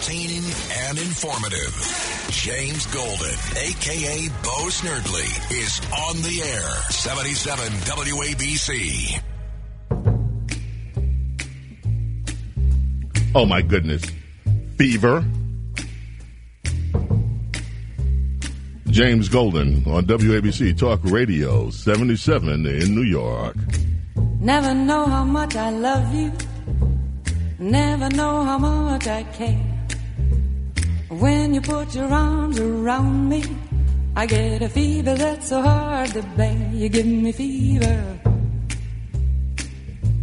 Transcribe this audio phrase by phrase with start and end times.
[0.00, 0.44] Entertaining
[0.88, 1.76] and informative.
[2.30, 6.70] James Golden, aka Bo Snerdley, is on the air.
[6.88, 9.20] 77 WABC.
[13.34, 14.02] Oh my goodness.
[14.78, 15.22] Fever.
[18.86, 23.56] James Golden on WABC Talk Radio 77 in New York.
[24.40, 26.32] Never know how much I love you.
[27.58, 29.79] Never know how much I care.
[31.10, 33.42] When you put your arms around me,
[34.14, 36.70] I get a fever that's so hard to bear.
[36.72, 38.20] You give me fever.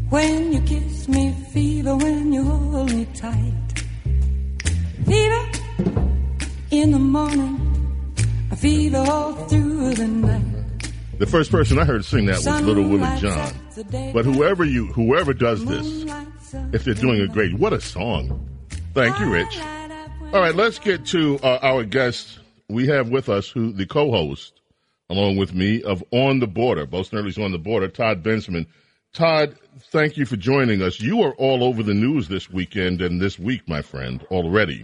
[0.10, 1.94] When you kiss me, fever.
[1.98, 3.84] When you hold me tight,
[5.06, 5.46] fever.
[6.72, 8.16] In the morning,
[8.52, 10.90] a fever all through the night.
[11.20, 13.54] The first person I heard sing that was Little Willie John.
[14.14, 16.06] But whoever you whoever does this,
[16.72, 18.48] if they're doing a great, what a song!
[18.94, 19.60] Thank you, Rich.
[20.34, 22.40] All right, let's get to uh, our guest.
[22.68, 24.60] We have with us who the co-host,
[25.10, 26.86] along with me, of On the Border.
[26.86, 27.88] Bo Snerdley's On the Border.
[27.88, 28.68] Todd Bensman.
[29.14, 29.56] Todd,
[29.90, 31.00] thank you for joining us.
[31.00, 34.84] You are all over the news this weekend and this week, my friend, already.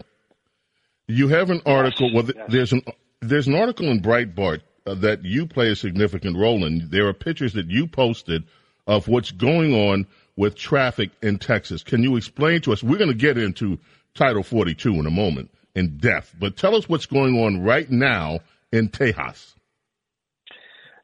[1.08, 2.09] You have an article.
[2.14, 2.81] Well, there's an
[3.19, 6.89] there's an article in Breitbart uh, that you play a significant role in.
[6.89, 8.45] There are pictures that you posted
[8.88, 11.84] of what's going on with traffic in Texas.
[11.84, 12.84] Can you explain to us?
[12.84, 13.80] We're going to get into
[14.16, 18.39] Title 42 in a moment in depth, but tell us what's going on right now
[18.72, 19.54] in Tejas.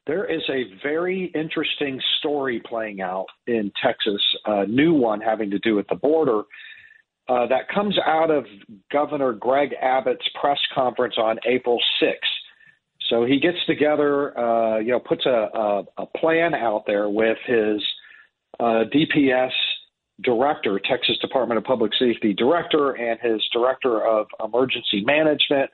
[0.07, 5.59] There is a very interesting story playing out in Texas, a new one having to
[5.59, 6.43] do with the border.
[7.27, 8.45] Uh, that comes out of
[8.91, 12.15] Governor Greg Abbott's press conference on April 6th.
[13.07, 17.37] So he gets together, uh, you know, puts a, a, a, plan out there with
[17.45, 17.83] his
[18.59, 19.51] uh, DPS
[20.23, 25.69] director, Texas Department of Public Safety director, and his director of emergency management.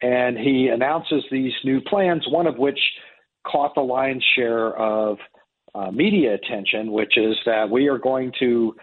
[0.00, 2.78] And he announces these new plans, one of which
[3.46, 5.18] caught the lion's share of
[5.74, 8.74] uh, media attention, which is that we are going to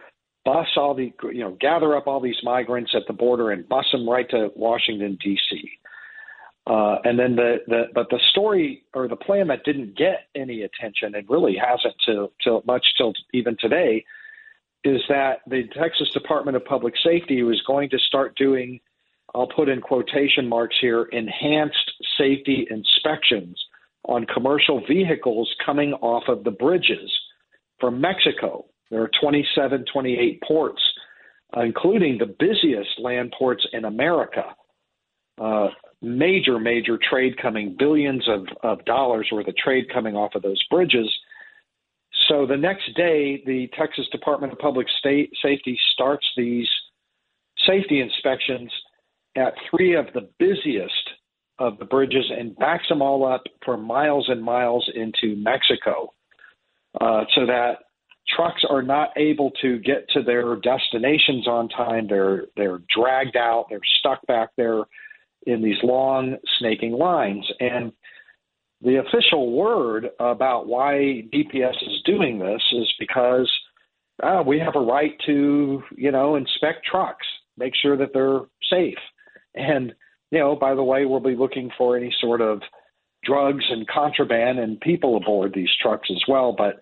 [0.43, 3.85] bus all the, you know, gather up all these migrants at the border and bus
[3.91, 5.69] them right to Washington, D.C.
[6.67, 10.63] Uh, and then the, the but the story or the plan that didn't get any
[10.63, 14.03] attention and really hasn't till much till even today
[14.83, 18.79] is that the Texas Department of Public Safety was going to start doing
[19.35, 23.61] I'll put in quotation marks here enhanced safety inspections
[24.05, 27.11] on commercial vehicles coming off of the bridges
[27.79, 28.65] from Mexico.
[28.89, 30.81] There are 27, 28 ports,
[31.55, 34.55] uh, including the busiest land ports in America.
[35.39, 35.67] Uh,
[36.05, 40.61] major, major trade coming, billions of, of dollars worth of trade coming off of those
[40.69, 41.11] bridges.
[42.27, 46.69] So the next day, the Texas Department of Public State Safety starts these
[47.67, 48.71] safety inspections
[49.35, 51.09] at three of the busiest
[51.59, 56.11] of the bridges and backs them all up for miles and miles into Mexico
[56.99, 57.79] uh, so that
[58.35, 62.07] trucks are not able to get to their destinations on time.
[62.07, 63.67] They're they're dragged out.
[63.69, 64.83] They're stuck back there
[65.45, 67.45] in these long snaking lines.
[67.59, 67.91] And
[68.81, 73.51] the official word about why DPS is doing this is because
[74.23, 77.25] uh, we have a right to, you know, inspect trucks,
[77.57, 78.97] make sure that they're safe.
[79.55, 79.93] And,
[80.31, 82.61] you know, by the way, we'll be looking for any sort of
[83.23, 86.53] drugs and contraband and people aboard these trucks as well.
[86.57, 86.79] But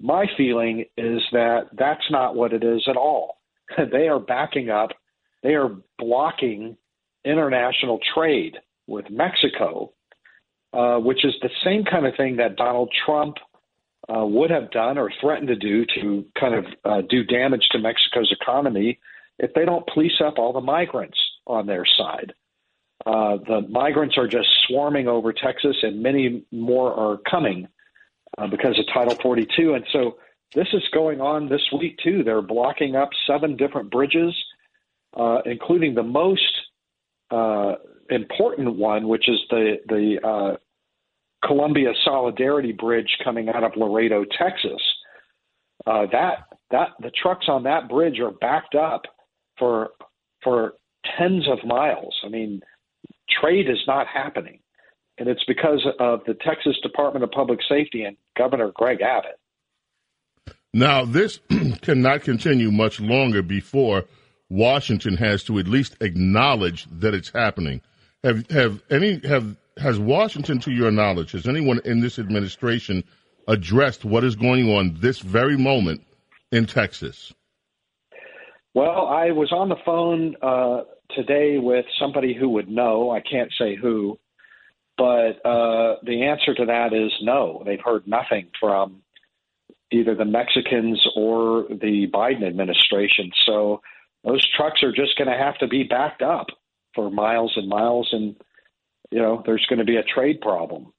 [0.00, 3.38] my feeling is that that's not what it is at all.
[3.92, 4.90] they are backing up,
[5.42, 6.76] they are blocking
[7.24, 8.56] international trade
[8.86, 9.92] with Mexico,
[10.72, 13.36] uh, which is the same kind of thing that Donald Trump
[14.08, 17.78] uh, would have done or threatened to do to kind of uh, do damage to
[17.78, 18.98] Mexico's economy
[19.38, 22.32] if they don't police up all the migrants on their side.
[23.06, 27.66] Uh, the migrants are just swarming over Texas, and many more are coming
[28.36, 29.74] uh, because of Title 42.
[29.74, 30.18] And so
[30.54, 32.22] this is going on this week, too.
[32.22, 34.34] They're blocking up seven different bridges,
[35.16, 36.42] uh, including the most
[37.30, 37.74] uh,
[38.08, 40.56] important one, which is the the uh,
[41.46, 44.80] Colombia Solidarity Bridge coming out of Laredo, Texas.
[45.86, 49.02] Uh, that that the trucks on that bridge are backed up
[49.58, 49.90] for
[50.42, 50.74] for
[51.18, 52.14] tens of miles.
[52.24, 52.60] I mean,
[53.40, 54.60] trade is not happening.
[55.18, 59.38] And it's because of the Texas Department of Public Safety and Governor Greg Abbott.
[60.72, 61.40] Now, this
[61.82, 64.06] cannot continue much longer before
[64.50, 67.80] Washington has to at least acknowledge that it's happening.
[68.24, 73.02] Have have any have has Washington, to your knowledge, has anyone in this administration
[73.48, 76.02] addressed what is going on this very moment
[76.52, 77.32] in Texas?
[78.74, 80.82] Well, I was on the phone uh,
[81.16, 83.10] today with somebody who would know.
[83.10, 84.18] I can't say who,
[84.98, 87.62] but uh, the answer to that is no.
[87.64, 89.02] They've heard nothing from
[89.90, 93.30] either the Mexicans or the Biden administration.
[93.46, 93.80] So
[94.24, 96.46] those trucks are just going to have to be backed up
[96.94, 98.36] for miles and miles, and
[99.10, 100.92] you know there's going to be a trade problem.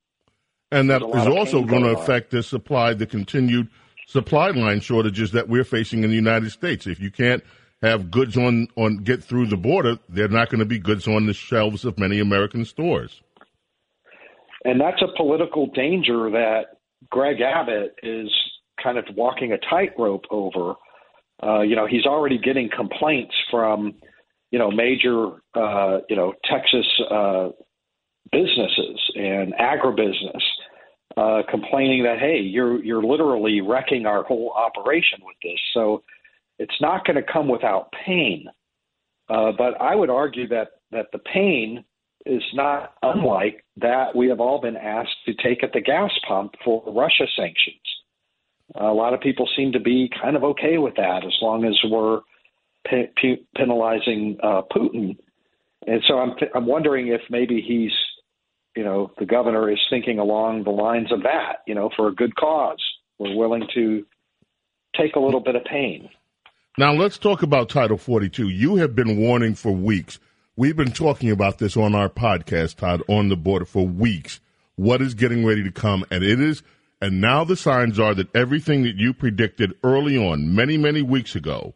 [0.72, 3.68] And that is also going to affect the supply, the continued
[4.08, 6.88] supply line shortages that we're facing in the United States.
[6.88, 7.44] If you can't
[7.82, 11.26] have goods on, on get through the border, they're not going to be goods on
[11.26, 13.22] the shelves of many American stores.
[14.64, 16.78] And that's a political danger that
[17.10, 18.30] Greg Abbott is
[18.82, 20.76] kind of walking a tightrope over.
[21.44, 23.96] Uh, you know, he's already getting complaints from,
[24.52, 27.50] you know, major, uh, you know, Texas uh,
[28.32, 30.42] businesses and agribusiness
[31.18, 35.60] uh, complaining that hey, you're you're literally wrecking our whole operation with this.
[35.74, 36.04] So
[36.60, 38.46] it's not going to come without pain.
[39.30, 41.84] Uh, but I would argue that that the pain
[42.26, 46.54] is not unlike that we have all been asked to take at the gas pump
[46.64, 47.82] for Russia sanctions.
[48.76, 51.78] A lot of people seem to be kind of okay with that as long as
[51.90, 52.22] we're
[52.88, 55.18] pe- pe- penalizing uh, Putin.
[55.88, 57.92] And so I'm th- I'm wondering if maybe he's
[58.76, 62.16] you know, the governor is thinking along the lines of that, you know, for a
[62.16, 62.82] good cause.
[63.20, 64.06] We're willing to
[64.98, 66.10] take a little bit of pain.
[66.78, 68.48] Now, let's talk about Title 42.
[68.48, 70.20] You have been warning for weeks.
[70.56, 74.40] We've been talking about this on our podcast, Todd, on the border for weeks.
[74.76, 76.06] What is getting ready to come?
[76.10, 76.64] And it is,
[77.02, 81.36] and now the signs are that everything that you predicted early on, many, many weeks
[81.36, 81.74] ago,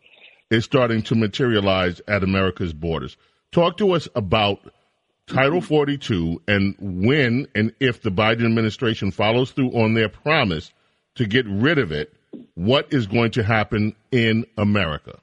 [0.52, 3.18] is starting to materialize at America's borders.
[3.52, 4.60] Talk to us about
[5.28, 10.72] Title 42 and when and if the Biden administration follows through on their promise
[11.16, 12.14] to get rid of it,
[12.54, 15.20] what is going to happen in America?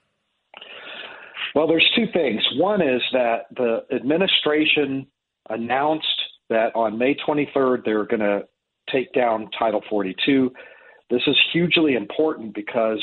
[1.54, 2.42] Well, there's two things.
[2.56, 5.06] One is that the administration
[5.48, 6.06] announced
[6.48, 8.42] that on May 23rd they're going to
[8.90, 10.50] take down Title 42.
[11.10, 13.02] This is hugely important because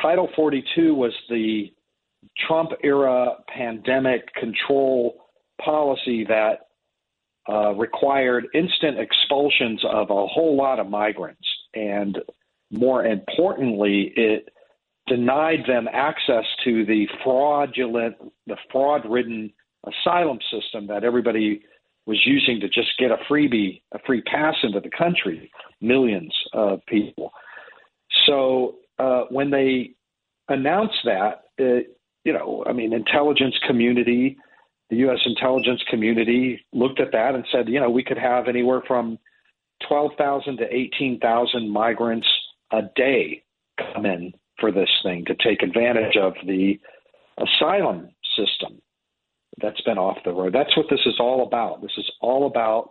[0.00, 1.72] Title 42 was the
[2.46, 5.16] Trump era pandemic control
[5.62, 6.66] policy that
[7.48, 11.46] uh, required instant expulsions of a whole lot of migrants.
[11.74, 12.18] And
[12.70, 14.48] more importantly, it
[15.08, 18.16] denied them access to the fraudulent,
[18.46, 19.52] the fraud ridden
[19.84, 21.62] asylum system that everybody
[22.06, 25.50] was using to just get a freebie, a free pass into the country,
[25.80, 27.32] millions of people.
[28.26, 29.92] So uh, when they
[30.48, 34.36] announced that, it, you know, I mean, intelligence community,
[34.90, 35.20] the U.S.
[35.24, 39.18] intelligence community looked at that and said, you know, we could have anywhere from
[39.88, 42.26] 12,000 to 18,000 migrants
[42.72, 43.42] a day
[43.94, 46.78] come in for this thing to take advantage of the
[47.38, 48.80] asylum system
[49.60, 50.54] that's been off the road.
[50.54, 51.82] That's what this is all about.
[51.82, 52.90] This is all about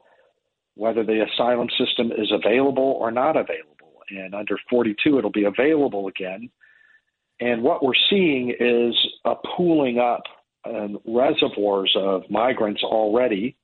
[0.75, 4.01] whether the asylum system is available or not available.
[4.09, 6.49] And under 42, it'll be available again.
[7.39, 10.23] And what we're seeing is a pooling up
[10.65, 13.57] and reservoirs of migrants already.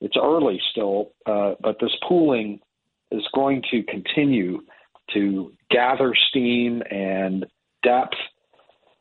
[0.00, 2.60] It's early still, uh, but this pooling
[3.10, 4.60] is going to continue
[5.14, 7.46] to gather steam and
[7.82, 8.16] depth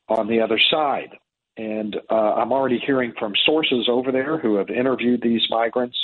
[0.08, 1.10] on the other side.
[1.58, 5.98] And uh, I'm already hearing from sources over there who have interviewed these migrants,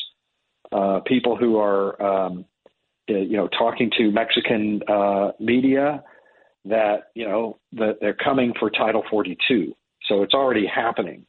[0.72, 2.46] uh, people who are, um,
[3.08, 6.04] you know, talking to Mexican uh, media
[6.66, 9.74] that you know that they're coming for Title 42.
[10.08, 11.26] So it's already happening.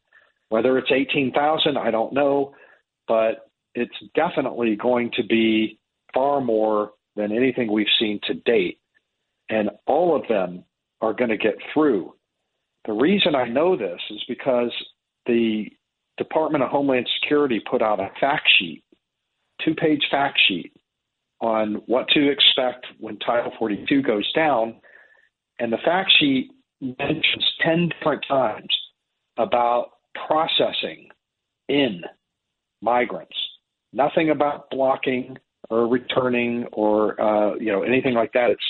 [0.49, 2.55] Whether it's 18,000, I don't know,
[3.07, 5.79] but it's definitely going to be
[6.13, 8.79] far more than anything we've seen to date.
[9.49, 10.63] And all of them
[11.01, 12.13] are going to get through.
[12.89, 14.73] The reason I know this is because
[15.27, 15.67] the
[16.17, 18.83] Department of Homeland Security put out a fact sheet,
[19.63, 20.73] two page fact sheet
[21.39, 24.81] on what to expect when Title 42 goes down.
[25.59, 26.49] And the fact sheet
[26.81, 28.75] mentions 10 different times
[29.37, 29.91] about
[30.27, 31.09] processing
[31.67, 32.01] in
[32.81, 33.37] migrants.
[33.93, 35.37] Nothing about blocking
[35.69, 38.49] or returning or uh, you know anything like that.
[38.49, 38.63] It's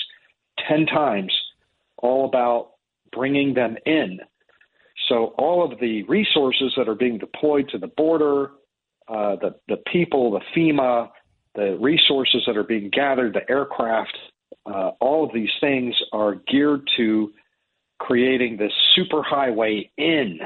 [0.68, 1.32] ten times
[1.96, 2.72] all about
[3.12, 4.18] bringing them in.
[5.08, 8.52] So all of the resources that are being deployed to the border,
[9.08, 11.08] uh, the the people, the FEMA,
[11.54, 14.16] the resources that are being gathered, the aircraft,
[14.66, 17.32] uh, all of these things are geared to
[17.98, 20.38] creating this superhighway in,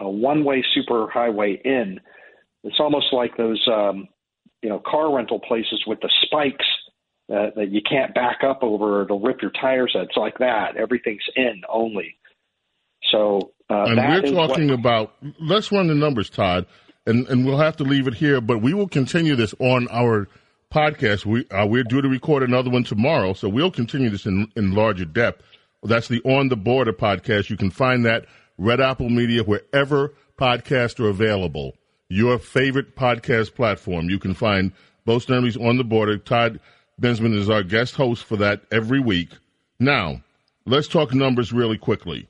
[0.00, 2.00] a one-way superhighway in.
[2.64, 4.08] It's almost like those, um,
[4.62, 6.66] you know, car rental places with the spikes
[7.28, 9.92] that, that you can't back up over; it'll rip your tires.
[9.94, 10.76] It's like that.
[10.76, 12.16] Everything's in only.
[13.10, 15.14] So, uh, and we're talking what, about.
[15.40, 16.66] Let's run the numbers, Todd,
[17.06, 18.40] and and we'll have to leave it here.
[18.40, 20.28] But we will continue this on our
[20.72, 21.24] podcast.
[21.24, 24.72] We uh, we're due to record another one tomorrow, so we'll continue this in in
[24.72, 25.42] larger depth.
[25.82, 27.50] That's the On the Border podcast.
[27.50, 28.26] You can find that
[28.56, 31.76] Red Apple Media wherever podcasts are available.
[32.08, 34.08] Your favorite podcast platform.
[34.08, 34.72] You can find
[35.04, 36.18] Bo Snerdley's On the Border.
[36.18, 36.60] Todd
[37.00, 39.30] Bensman is our guest host for that every week.
[39.80, 40.22] Now,
[40.64, 42.28] let's talk numbers really quickly.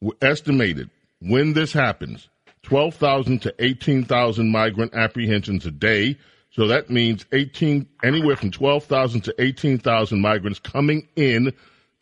[0.00, 0.90] We're estimated
[1.20, 2.28] when this happens,
[2.62, 6.16] 12,000 to 18,000 migrant apprehensions a day.
[6.50, 11.52] So that means 18, anywhere from 12,000 to 18,000 migrants coming in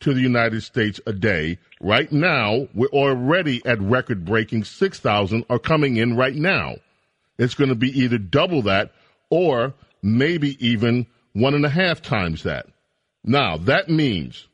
[0.01, 1.57] to the United States a day.
[1.81, 6.75] Right now, we're already at record breaking 6,000 are coming in right now.
[7.39, 8.91] It's going to be either double that
[9.29, 12.67] or maybe even one and a half times that.
[13.23, 14.47] Now, that means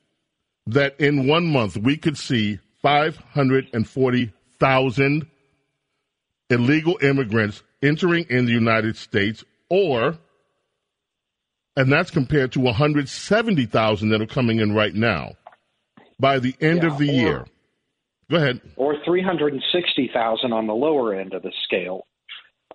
[0.67, 5.27] that in one month we could see 540,000
[6.49, 10.17] illegal immigrants entering in the United States, or,
[11.75, 15.33] and that's compared to 170,000 that are coming in right now
[16.19, 17.45] by the end yeah, of the or, year.
[18.29, 18.61] Go ahead.
[18.75, 22.05] Or 360,000 on the lower end of the scale.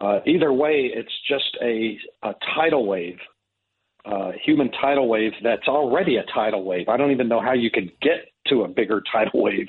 [0.01, 3.19] Uh, either way, it's just a, a tidal wave,
[4.05, 6.89] uh, human tidal wave that's already a tidal wave.
[6.89, 9.67] I don't even know how you could get to a bigger tidal wave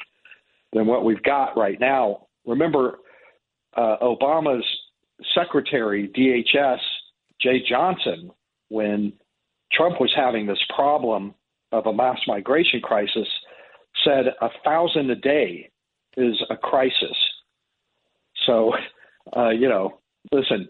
[0.73, 2.27] than what we've got right now.
[2.45, 2.99] Remember,
[3.75, 4.65] uh, Obama's
[5.33, 6.79] secretary, DHS,
[7.43, 8.31] Jeh Johnson,
[8.69, 9.13] when
[9.71, 11.33] Trump was having this problem
[11.71, 13.27] of a mass migration crisis,
[14.03, 15.69] said a thousand a day
[16.17, 17.15] is a crisis.
[18.45, 18.73] So,
[19.35, 19.99] uh, you know,
[20.31, 20.69] listen,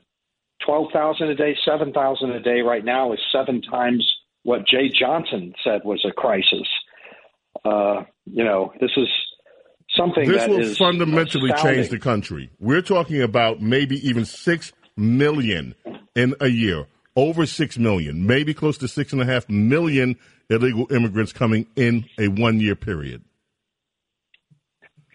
[0.65, 4.05] 12,000 a day, 7,000 a day right now is seven times
[4.43, 6.67] what Jeh Johnson said was a crisis.
[7.63, 9.07] Uh, you know, this is
[9.95, 11.75] something this will fundamentally astounding.
[11.75, 12.49] change the country.
[12.59, 15.75] We're talking about maybe even 6 million
[16.15, 20.15] in a year, over 6 million, maybe close to 6.5 million
[20.49, 23.23] illegal immigrants coming in a one year period.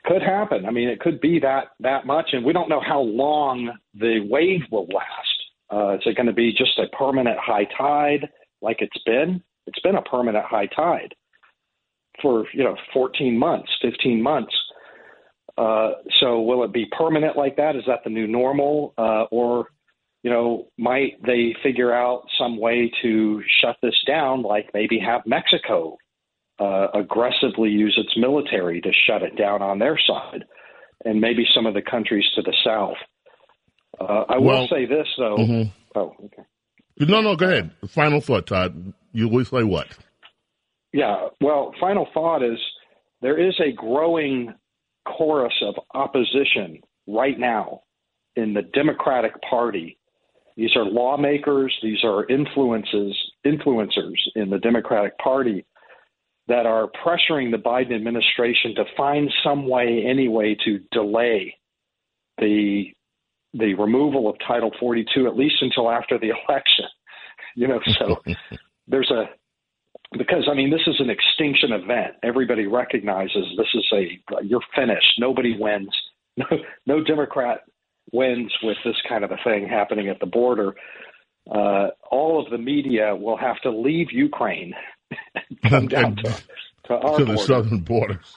[0.05, 0.67] Could happen.
[0.67, 4.27] I mean, it could be that that much, and we don't know how long the
[4.29, 5.30] wave will last.
[5.73, 8.29] Uh, is it going to be just a permanent high tide
[8.61, 9.43] like it's been?
[9.67, 11.15] It's been a permanent high tide
[12.21, 14.55] for you know 14 months, 15 months.
[15.57, 17.77] Uh, so will it be permanent like that?
[17.77, 19.69] Is that the new normal, uh, or
[20.23, 25.23] you know, might they figure out some way to shut this down, like maybe have
[25.27, 25.97] Mexico
[26.59, 30.45] uh, aggressively use its military to shut it down on their side,
[31.05, 32.97] and maybe some of the countries to the south.
[34.01, 35.37] Uh, I well, will say this though.
[35.37, 35.99] Mm-hmm.
[35.99, 36.43] Oh, okay.
[36.99, 37.71] No, no, go ahead.
[37.89, 38.93] Final thought, Todd.
[39.13, 39.87] You always say what?
[40.93, 41.29] Yeah.
[41.41, 42.59] Well, final thought is
[43.23, 44.55] there is a growing
[45.07, 47.83] chorus of opposition right now
[48.37, 49.99] in the Democratic Party
[50.61, 53.17] these are lawmakers, these are influences,
[53.47, 55.65] influencers in the Democratic Party
[56.49, 61.57] that are pressuring the Biden administration to find some way anyway to delay
[62.37, 62.93] the
[63.55, 66.87] the removal of Title 42 at least until after the election.
[67.57, 68.23] You know, so
[68.89, 69.25] there's a
[70.17, 72.15] because I mean this is an extinction event.
[72.23, 75.15] Everybody recognizes this is a you're finished.
[75.19, 75.91] Nobody wins.
[76.37, 76.47] No,
[76.87, 77.65] no Democrat
[78.13, 80.75] wins with this kind of a thing happening at the border,
[81.51, 84.73] uh, all of the media will have to leave Ukraine
[85.35, 86.43] and come down to,
[86.85, 88.37] to, our to the southern borders.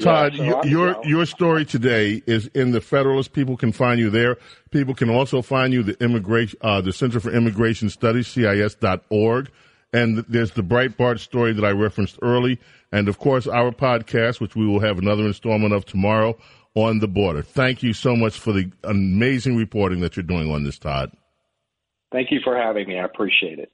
[0.00, 3.32] Todd, yeah, so your your story today is in the Federalist.
[3.32, 4.36] People can find you there.
[4.70, 9.50] People can also find you the immigration, uh, the Center for Immigration Studies, CIS.org,
[9.92, 12.58] and there's the Breitbart story that I referenced early,
[12.92, 16.36] and of course our podcast, which we will have another installment of tomorrow
[16.74, 17.42] on the border.
[17.42, 21.12] Thank you so much for the amazing reporting that you're doing on this, Todd.
[22.12, 22.98] Thank you for having me.
[22.98, 23.72] I appreciate it.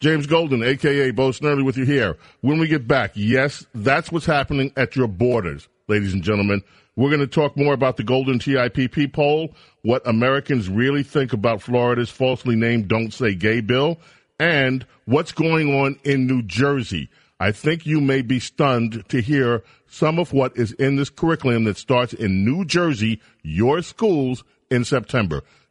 [0.00, 2.16] James Golden, aka Bo Snerdley, with you here.
[2.40, 6.62] When we get back, yes, that's what's happening at your borders, ladies and gentlemen.
[6.96, 11.60] We're going to talk more about the Golden TIPP poll, what Americans really think about
[11.60, 13.98] Florida's falsely named Don't Say Gay bill,
[14.38, 17.10] and what's going on in New Jersey.
[17.38, 21.64] I think you may be stunned to hear some of what is in this curriculum
[21.64, 25.42] that starts in New Jersey, your schools, in September.